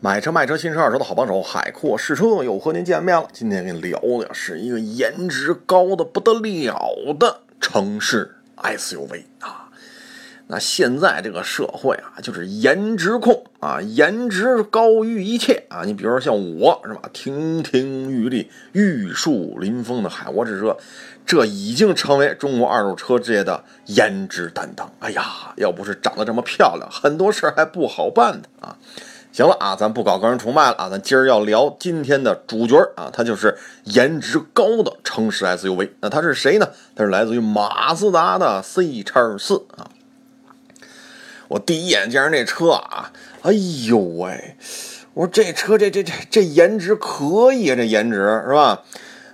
[0.00, 3.26] 买车卖车新车二手的好帮手，海阔试车又和您见面了。
[3.32, 6.78] 今天跟你聊的是一个颜值高的不得了
[7.18, 9.70] 的城市 SUV 啊。
[10.46, 15.82] 那现在这个社会啊，就是颜值控啊，颜值高于一切啊。
[15.84, 20.76] 你比如说像我是吧，亭亭玉立、玉树临风的海沃之车，
[21.26, 24.88] 这已经成为中国二手车界的颜值担当。
[25.00, 28.78] 哎呀，要不是长得这么漂亮，很多事儿还不好办的啊。
[29.32, 35.90] 行了啊，咱不搞个人崇拜了啊，咱今儿要聊今天的主角啊，他就是颜值高的城市 SUV。
[36.00, 36.68] 那他是谁呢？
[36.96, 39.86] 他是来自于马自达的 C 叉四啊。
[41.48, 43.12] 我第一眼见着这车啊，
[43.42, 44.56] 哎呦喂！
[45.14, 48.82] 我说这车这这这这颜值可以啊，这颜值是吧？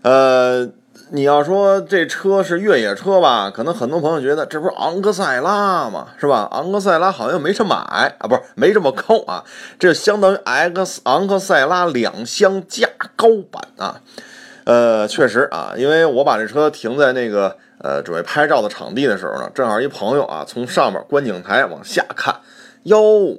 [0.02, 0.70] 呃。
[1.14, 6.08] 你要说这车是越野车吧，可能很多朋友觉得这不是昂克赛拉吗？
[6.18, 6.48] 是吧？
[6.50, 9.44] 昂克赛拉好像没这么矮啊，不是没这么高啊，
[9.78, 14.00] 这相当于 X 昂克赛拉两厢加高版啊。
[14.64, 22.34] 呃，确实啊，因为我把这车停在那个呃准备拍照的场地的时候呢，正好一朋友啊从上面观景台往下看，
[22.82, 23.36] 哟，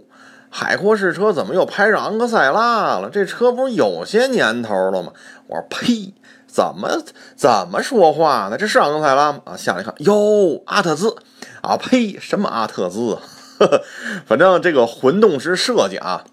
[0.49, 3.09] 海阔试车怎么又拍上昂克赛拉了？
[3.11, 5.11] 这车不是有些年头了吗？
[5.47, 6.13] 我说呸！
[6.55, 7.03] 怎么
[7.35, 8.55] 怎么说话呢？
[8.57, 9.41] 这是昂克赛拉吗？
[9.43, 11.13] 啊，下来一看，哟，阿特兹，
[11.61, 13.17] 啊呸，什么阿特兹？
[13.59, 13.81] 呵呵
[14.25, 16.23] 反正这个混动式设计啊，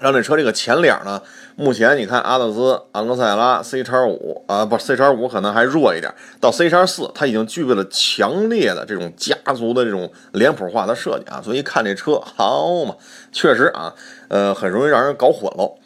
[0.00, 1.22] 让这车这个前脸呢，
[1.54, 12.96] 目前你看阿特兹、昂克赛拉、C 叉五啊，不，C 叉五可能还弱一点，到 C 叉四，它已经具备了强烈的这种家族的这种脸谱化的设计啊，所以看这车好嘛，
[13.30, 13.94] 确实啊，
[14.26, 15.76] 呃，很容易让人搞混喽。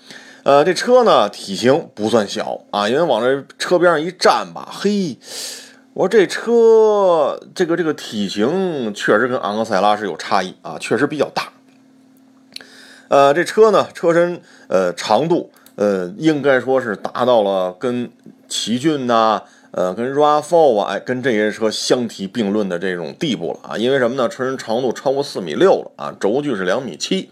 [0.42, 5.18] 呃，这车呢体型不算小啊，因为往这车边上一站吧，嘿，
[5.92, 11.52] 我说这车这个这个体型确实跟昂克赛拉是有差异啊，确实比较大。
[13.08, 18.10] 呃，这车呢车身呃长度呃应该说是达到了跟
[18.48, 24.26] 奇骏呐呃跟 RAV4 啊哎跟这些车相提并论的这种地步了啊，因为什么呢？
[24.26, 27.30] 车身长度超过四米六了啊，轴距是两米七，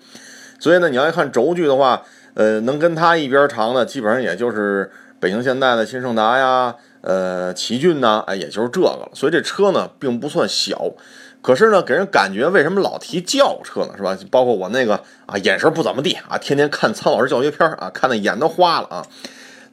[0.60, 2.02] 所以呢你要一看轴距的话。
[2.38, 4.88] 呃，能跟它一边长的，基本上也就是
[5.18, 9.10] 北京现代的新胜达呀，呃，奇骏呐，哎，也就是这个了。
[9.12, 10.92] 所以这车呢，并不算小，
[11.42, 13.94] 可是呢，给人感觉为什么老提轿车呢？
[13.96, 14.16] 是吧？
[14.30, 14.94] 包括我那个
[15.26, 19.06] 啊，眼神不怎么地啊，天天看苍老师教学片啊，看的眼都花了啊。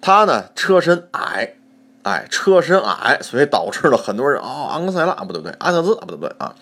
[0.01, 1.53] 它呢，车身矮，
[2.01, 6.55] 哎，车身矮，所以导致了很多人哦，昂克赛拉不对不对，阿特兹不对不对啊。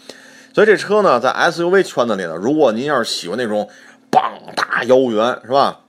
[0.53, 3.69] 所以这车呢，在 SUV 圈子里呢，如果您要是喜欢那种
[4.11, 5.79] 膀大腰圆，是吧？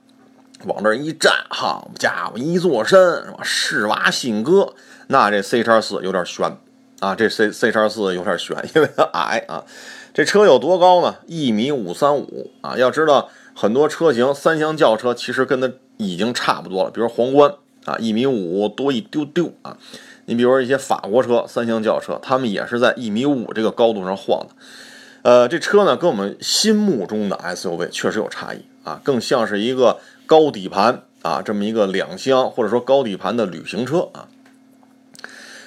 [0.63, 3.39] 往这一站，好家伙，一坐身是吧？
[3.43, 4.73] 世娃信哥，
[5.07, 6.57] 那这 C 叉四有点悬
[7.01, 9.63] 啊，这 C C 叉四有点悬，因为它矮啊。
[10.13, 11.17] 这车有多高呢？
[11.27, 12.77] 一米五三五啊。
[12.77, 19.77] 要知道，很多车型三厢轿车其实跟它已经差不多了，比如皇冠啊，一米五多一丢丢啊。
[20.25, 24.55] 你比如说一些法国车三厢轿车，他们也是在一米五这个高度上晃的。
[25.25, 29.97] 呃，这车呢，跟我们心目中的 SUV 确实有差异啊，更像是一个。
[30.27, 34.27] 高底盘啊，这么一个两厢或者说高底盘的旅行车啊，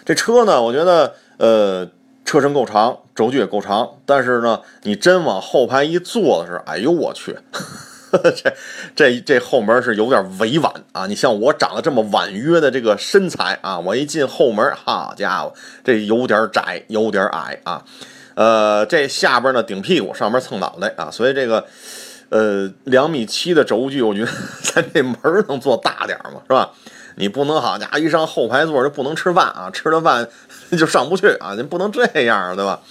[0.05, 1.89] 这车呢，我觉得呃，
[2.25, 7.39] 车身够长，轴距也够长，但是呢，你真往后排一坐的时候，哎呦我去，
[8.35, 8.53] 这
[8.97, 11.07] 这这后门是有点委婉啊！
[11.07, 15.55] 你像我长得这么婉约的这个身材啊，我一进后门，好家伙，
[15.85, 17.85] 这有点窄，有点矮啊，
[18.39, 21.67] 呃，这下边呢顶屁股，上面蹭脑袋啊，所以这个。
[22.31, 25.17] 呃，两米七的轴距，我觉得咱这门
[25.49, 26.43] 能做大点吗？
[26.47, 26.73] 是吧？
[27.17, 30.29] 你不能好家伙一上后排座就不能吃饭啊，吃了饭
[30.73, 32.83] 就上不去啊，您不能这样，对吧？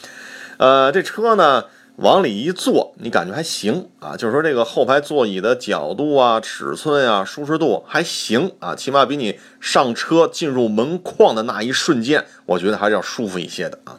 [0.57, 1.65] 呃，这车呢
[1.97, 13.97] 往里一坐，你感觉还行啊，就是说这个后排座椅的角度啊、尺寸啊、舒适度还行啊，起码比你上车进入门框的那一瞬间，我觉得还是要舒服一些的啊。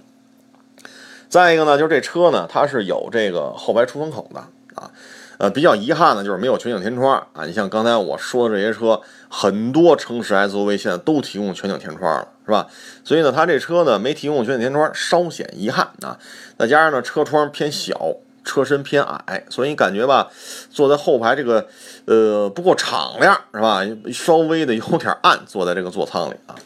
[1.29, 4.41] 再一个呢，就是这车呢，它是有这个后排出风口的
[4.75, 4.91] 啊。
[5.39, 7.47] 呃，比较遗憾的就是没有全景天窗啊。
[7.47, 12.67] 你像刚才我说的这些车，很多城市 SUV 现在都提供全景天窗了，是吧？
[13.05, 16.19] 所以呢，它这车呢没提供全景天窗，稍显遗憾啊。
[16.59, 20.29] 再加上呢，车窗偏小，车身偏矮，所以你感觉吧，
[20.73, 21.69] 坐在后排这个
[22.07, 23.83] 呃不够敞亮，是吧？
[24.13, 26.57] 稍微的有点暗，坐在这个座舱里啊。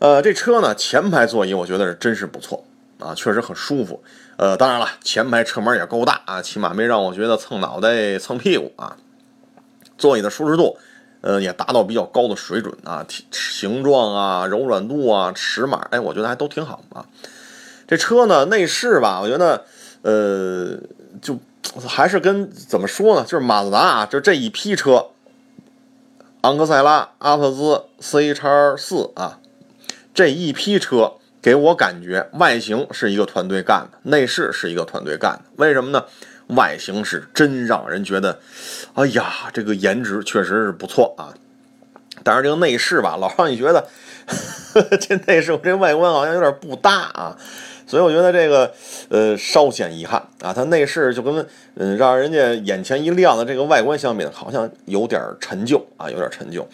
[0.00, 2.62] 呃，这车呢前排座椅我觉得是真是不错。
[2.98, 4.02] 啊，确实很舒服。
[4.36, 8.96] 呃，当然了，前排车门也够大啊，起码没让我觉得蹭脑袋、蹭屁股啊。
[9.98, 10.76] 座椅的舒适度，
[11.22, 17.06] 呃，也达到比较高的水准啊，形状啊、柔软度啊、尺码，哎，我觉得还都挺好啊。
[17.88, 19.64] 这车呢，内饰吧，我觉得，
[20.02, 20.76] 呃，
[21.22, 21.38] 就
[21.88, 23.24] 还是跟怎么说呢？
[23.24, 25.06] 就是马自达啊，就这一批车，
[26.42, 29.38] 昂克赛拉、阿特兹、C 叉四啊，
[30.12, 35.42] 这一批车给我感觉外形是一个团队干的，内饰是一个团队干的。
[35.56, 36.04] 为什么呢？
[36.48, 38.38] 外形是真让人觉得，
[38.94, 41.34] 哎呀，这个颜值确实是不错啊。
[42.22, 43.86] 但是这个内饰吧，老让你觉得
[45.00, 47.36] 这内饰这外观好像有点不搭啊。
[47.88, 48.72] 所以我觉得这个，
[49.10, 50.52] 呃，稍显遗憾啊。
[50.52, 56.68] 它内饰就跟嗯让人家眼前一亮的这个外观相比，好像有点陈旧啊，有点陈旧，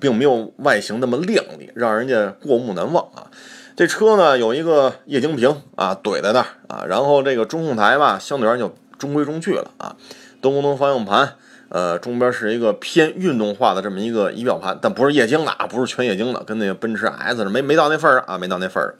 [0.00, 3.28] 并没有外形那么靓丽，让人家过目难忘啊。
[3.76, 9.96] 这车呢有一个液晶屏啊怼在那儿啊，然后这个中控台吧相对而言就中规中矩了啊。
[10.40, 11.36] 多功能方向盘，
[11.70, 18.94] 呃，中边是一个偏运动化的这么一个仪表盘，但不是液晶的啊，不是全液晶的，跟那个奔驰 S 没没到那份儿啊，没到那份儿。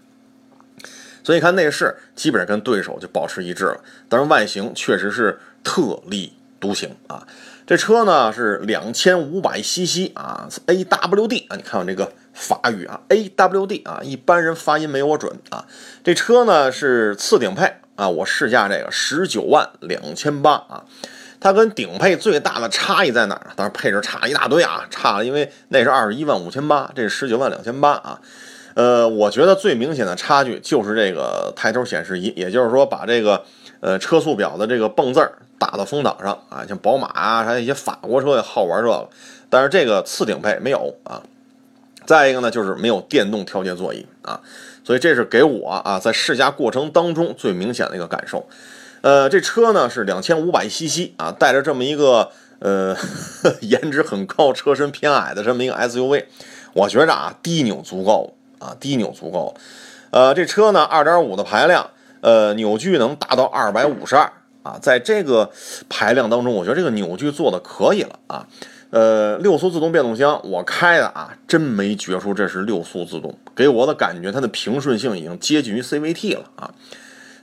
[1.22, 7.26] 所以看内饰基本上跟对手就保持一致了，但是外形确实是特立独行啊。
[7.66, 15.64] 这车呢是两千五百 CC 啊，AWD 啊，你看我这个法语啊，AWD 啊，一般人发音没我准啊。
[16.02, 20.84] 这车呢是次顶配啊，我试驾这个十九万两千八啊。
[21.40, 23.52] 它跟顶配最大的差异在哪儿？
[23.54, 28.18] 当然配置差一大堆啊，差了，因为那是二十一万五千八，这是十九万两千八啊。
[28.74, 33.44] 呃，我觉得最明显的差距就是这个抬头显示仪，也就是说把这个
[33.80, 39.08] 呃车速表的这个泵字儿打到风挡上啊，像宝马啊，还有一些法国车也好玩这个，
[39.50, 41.22] 但是这个次顶配没有啊。
[42.06, 44.40] 再一个呢，就是没有电动调节座椅啊，
[44.84, 48.46] 所以这是给我啊在试驾过程当中最明显的一个感受。
[49.02, 52.96] 呃，这车呢是两千五百 CC 啊，带着这么一个呃
[53.62, 56.24] 颜值很高、车身偏矮的这么一个 SUV，
[56.72, 58.36] 我觉着啊低扭足够。
[58.60, 59.60] 啊，低扭足够了。
[60.10, 61.90] 呃，这车呢，二点五的排量，
[62.22, 64.78] 呃，扭矩能达到二百五十二啊。
[64.80, 65.50] 在这个
[65.90, 68.46] 排量当中，我觉得这个扭矩做的可以了啊。
[68.94, 76.70] 呃，六速自动变速箱，我开的啊，真没觉出这是六速自动，给我的感觉它的平顺性已经接近于 CVT 了啊。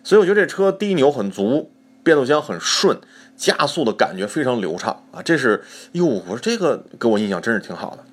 [0.01, 1.69] 所以我觉得这车低扭很足，
[2.03, 2.98] 变速箱很顺，
[3.36, 5.21] 加速的感觉非常流畅啊。
[5.21, 5.62] 这是
[5.92, 8.03] 哟，我说这个给我印象真是挺好的。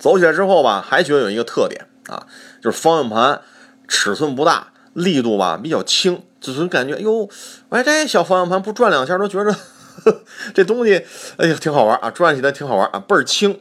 [0.00, 1.86] 走起来之后吧，还觉得有一个特点。
[2.08, 2.26] 啊，
[2.60, 3.40] 就是方向盘
[3.86, 7.28] 尺寸不大，力度吧比较轻，就是感觉哟，
[7.68, 9.54] 哎，这小方向盘不转两下都觉着
[10.54, 11.04] 这东西，
[11.36, 13.60] 哎呀，挺好玩啊，转起来挺好玩啊，倍儿轻，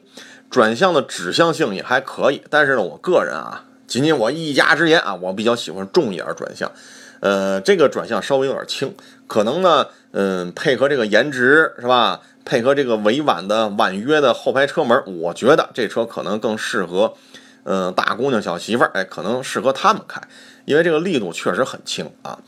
[0.49, 2.41] 转向的指向性也还可以。
[2.49, 6.71] 但是呢，我个人啊，仅仅我一家之言啊，我比较喜欢重一点转向，
[7.19, 8.93] 呃，这个转向稍微有点轻，
[9.27, 12.21] 可能呢，嗯，配合这个颜值是吧？
[12.45, 17.13] 配合这个委婉的婉约的后排车门，我觉得这车可能更适合。
[17.65, 20.19] 嗯，大姑娘、小媳妇儿，哎，可能适合他们开，
[20.65, 22.39] 因为这个力度确实很轻啊。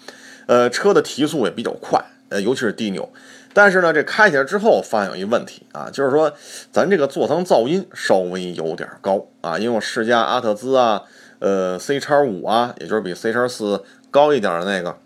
[0.47, 3.07] 呃，车的提速也比较快，呃，尤其是低扭。
[3.53, 6.31] 但是呢，这开起来之后发现有一问题啊，就是说
[6.71, 9.57] 咱这个座舱噪音稍微有点高啊。
[9.57, 11.03] 因为我试驾阿特兹啊，
[11.39, 14.97] 呃，C 叉五啊，也就是比 C 叉四高一点的那个，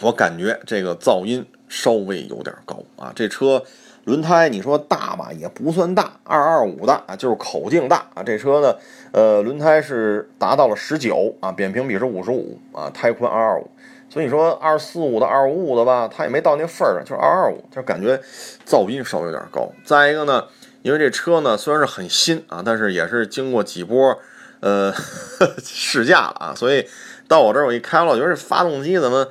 [0.00, 3.12] 我感觉这个噪音稍微有点高啊。
[3.14, 3.62] 这车。
[4.04, 8.22] 轮胎你说大吧，也不算大，二二五的啊，就是口径大啊。
[8.22, 8.74] 这车呢，
[9.12, 13.70] 呃，轮胎是达到了十九啊，扁平比是五十五啊，胎宽二二五。
[14.10, 18.20] 所以说二四五的、二五五的吧，它也没到那份儿上就是二二五，就感觉
[18.66, 19.72] 噪音稍微有点高。
[19.84, 20.44] 再一个呢，
[20.82, 24.18] 因为这车呢虽然是很新啊，但是也是经过几波
[24.60, 24.92] 呃
[25.64, 26.86] 试驾了啊，所以
[27.26, 29.28] 到我这儿我一开了，我觉得这发动机怎么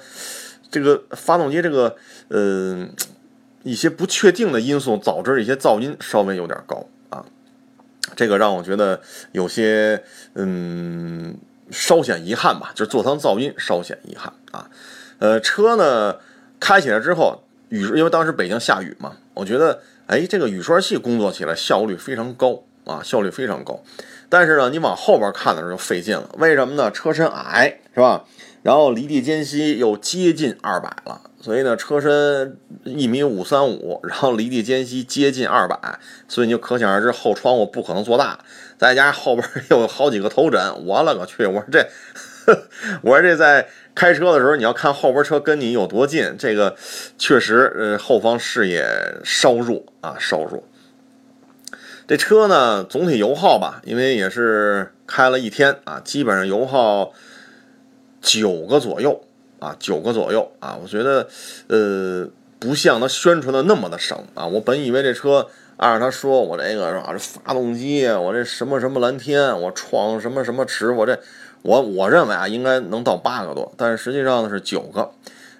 [0.71, 1.95] 这个发动机这个
[2.29, 2.87] 呃。
[3.63, 7.25] 一些不确定的因素导致一些噪音稍微有点高啊，
[8.15, 9.01] 这个让我觉得
[9.33, 10.01] 有些
[10.35, 11.37] 嗯
[11.71, 14.69] 稍显遗憾吧，就是座舱噪音稍显遗憾啊。
[15.19, 16.17] 呃，车呢
[16.59, 23.83] 开起来之后雨，因为当时北京下雨嘛，我觉得哎这个雨刷器工作起来效率非常高啊，效率非常高。
[24.29, 26.91] 但是呢，你往后边看的时候就费劲了，为什么呢？
[26.91, 28.23] 车身矮是吧？
[28.63, 31.21] 然后离地间隙又接近二百了。
[31.41, 35.77] 所以呢，车身一米五三五，然后离地间隙接近二百，
[36.27, 38.39] 所以你就可想而知后窗户不可能做大，
[38.77, 41.45] 再加上后边又有好几个头枕，我勒个去！
[41.45, 41.87] 我说这，
[43.01, 46.75] 我说这在开车的时候，你要看后边车跟你有多近，这个
[47.17, 48.85] 确实，呃，后方视野
[49.23, 50.61] 稍弱啊，稍弱。
[52.05, 57.13] 这车呢，总体油耗吧，因为也是开了一天啊，基本上油耗
[58.21, 59.21] 九个左右。
[59.59, 61.27] 啊，九个左右啊，我觉得，
[61.67, 62.25] 呃，
[62.59, 64.47] 不像他宣传的那么的省啊。
[64.47, 65.45] 我本以为这车
[65.75, 71.19] 按照他说，我这个是吧，这发动机，我这什么什么蓝天，我创什么什么池，我这，
[71.63, 75.11] 我我认为啊，应该能到八个多，但是实际上呢是九个。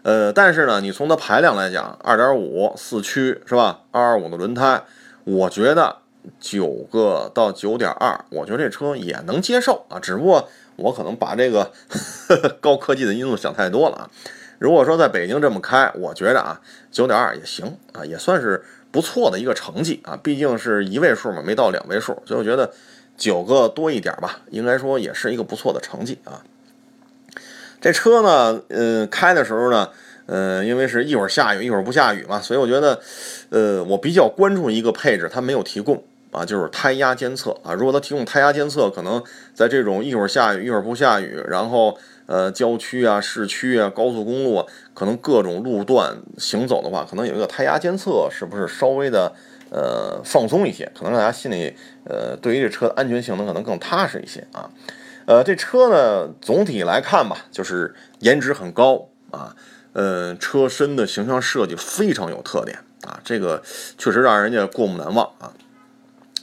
[0.04, 3.82] 呃，但是呢，你从它排量来讲，二点五四驱是吧？
[3.92, 4.82] 二二五的轮胎，
[5.26, 5.98] 我觉得
[6.40, 10.00] 九个到九点二，我觉得这车也能接受啊。
[10.00, 10.48] 只不过
[10.80, 11.72] 我可能把这个
[12.28, 14.10] 呵 呵高科技的因素想太多了啊。
[14.58, 16.60] 如果说在北京这么开，我觉得啊，
[16.92, 20.20] 九点二也行啊，也算是不错的一个成绩啊。
[20.22, 22.72] 毕竟是一位数嘛，没到两位数，所以我觉得
[23.16, 26.44] 九个多一点吧，应该说也是一个不错的成绩啊。
[27.80, 29.90] 这车呢，呃，开的时候呢，
[30.26, 33.00] 呃，因为是一会儿下雨一会儿不下雨嘛，所以我觉得，
[33.52, 37.74] 呃，我比较关注一个配置，它没有提供啊，就是胎压监测啊。
[37.74, 49.34] 如果它提供胎压监测，可能在这种一会儿下雨一会儿不下雨，然后呃，郊区啊、市区啊、高速公路啊，可能各种路段行走的话，可能有一个胎压监测，是不是稍微的
[49.72, 50.86] 呃放松一些？
[50.96, 54.70] 可能让大家心里呃，对于这车的安全性能可能更踏实一些啊。
[55.26, 59.56] 呃，这车呢，总体来看吧，就是颜值很高啊，
[59.94, 63.62] 呃，车身的形象设计非常有特点啊，这个
[63.98, 65.52] 确实让人家过目难忘啊。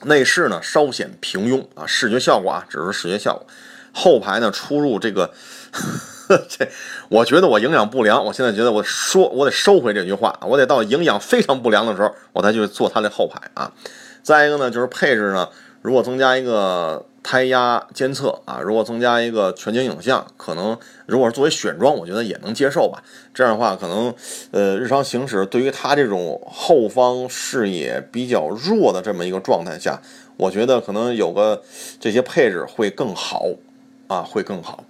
[0.04, 3.46] 内饰呢稍显平庸啊，视觉效果啊只是视觉效果。
[3.92, 5.32] 后排呢出入这个，
[6.48, 6.68] 这
[7.08, 13.72] 我觉得我营养不良，我现在觉得我说我得收回这句话，我得到营养非常不良的时候，我再去坐它的后排啊。
[14.22, 15.48] 再一个呢，就是配置呢，
[15.82, 17.04] 如果增加一个。
[17.28, 23.02] 胎压监测啊，如果增加一个全景影像，可能如果是作为选装，我觉得也能接受吧。
[23.34, 24.14] 这样的话，可能
[24.52, 30.00] 呃日常行驶对于它这种后方视野比较弱的这么一个状态下，
[30.36, 31.60] 我觉得可能有个
[31.98, 33.46] 这些配置会更好
[34.06, 34.84] 啊，会更好。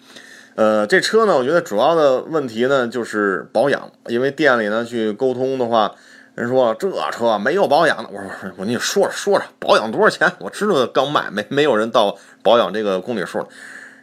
[0.56, 5.94] 呃，这车呢，我觉得主要的问题呢就是保养，因为店里呢去沟通的话。
[6.36, 10.30] 人说这车没有保养的，我说我跟你说着说着，保养多少钱？
[10.38, 13.38] 我知道刚卖，没没有人到保养这个公里数，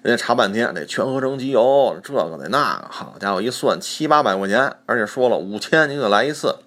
[0.01, 6.57] 人家查半天得全合成机油，这个得那个，好家伙一算七八百块钱，而且说了五千您就来一次。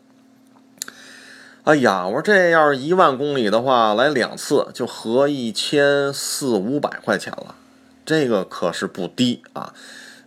[1.64, 7.56] 哎呀，我说这要是一万公里的话，来两次就合一千四五百块钱了，
[8.04, 9.74] 这个可是不低啊。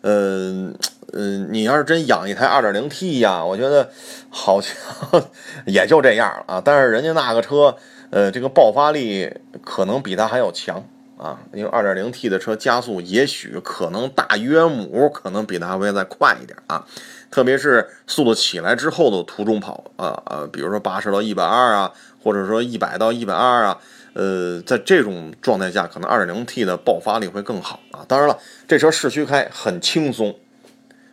[0.01, 0.75] 嗯
[1.13, 3.89] 嗯，你要是真养一台 2.0T 呀，我觉得
[4.30, 4.75] 好像
[5.66, 6.62] 也就这样了啊。
[6.63, 7.75] 但是人家那个车，
[8.10, 9.32] 呃，这个爆发力
[9.63, 10.84] 可能比它还要强
[11.18, 11.39] 啊。
[11.54, 16.86] 因为 2.0T 的车加速也许可能大约母可能比它会再快一点啊。
[17.32, 21.92] 特别是速度起来之后的途中跑啊啊，比如说80到120啊，
[22.24, 23.80] 或者说100到120啊。
[24.13, 28.04] 呃，在这种状态下，可能 2.0T 的爆发力会更好啊。
[28.08, 28.38] 当然了，
[28.68, 30.36] 这车市区开很轻松。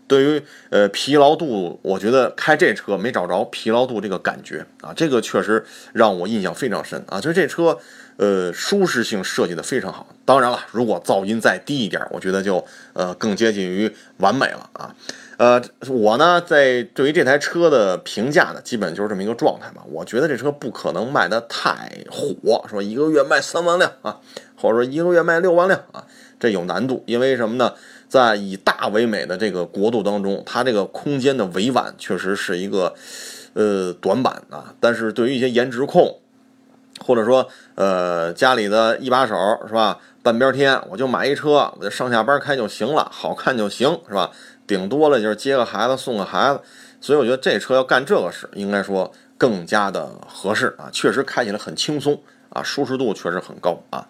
[0.07, 7.21] 对于呃疲劳度，我觉得开这车没找着疲劳度这个感觉啊，这个确实让我印象非常深啊。
[7.21, 7.79] 就是这车，
[8.17, 10.07] 呃，舒适性设计的非常好。
[10.25, 14.95] 当然了，如果噪音再低一点，我觉得就呃更接近于完美了啊。
[15.39, 19.83] 呃，我呢，在对于这台车的评价呢，基本就是这么一个状态吧。
[19.93, 24.19] 我觉得这车不可能卖得太火，说一个月卖三万辆啊，
[24.57, 26.07] 或者说一个月卖六万辆啊，
[26.41, 27.05] 这有难度。
[27.07, 27.75] 因为什么呢？
[28.09, 32.95] 在以大为美的这个国度当中，它这个空间的委婉确实是一个
[33.55, 34.75] 呃短板啊。
[34.81, 36.19] 但是对于一些颜值控，
[37.05, 39.35] 或者说呃家里的一把手
[39.67, 39.99] 是吧？
[40.23, 44.31] 半边天我就买一车，我就上下班开就行了，好看就行是吧？
[44.67, 46.61] 顶多了就是接个孩子送个孩子，
[47.01, 50.91] 所以我觉得这车要干这个事，应该说更加的合适啊。
[50.91, 54.09] 确实开起来很轻松啊，舒适度确实很高啊。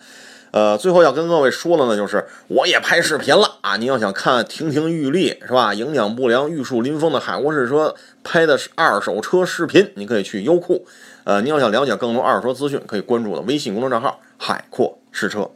[0.57, 3.77] 呃，最后要跟各位说的呢，就是我也拍视频了啊。
[3.77, 5.75] 您要想看亭亭玉立是吧？
[5.75, 7.95] 营养不良、玉树临风的海阔试车，
[8.25, 10.87] 拍的是二手车视频，你可以去优酷。
[11.25, 15.51] 呃，您要想了解更多二手车资讯，可以关注我的微信公众账号“海阔试车”。